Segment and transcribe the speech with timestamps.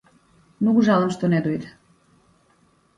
[0.61, 1.73] Многу жалам што не дојде.